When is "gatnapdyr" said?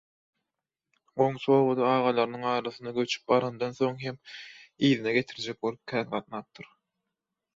6.15-6.73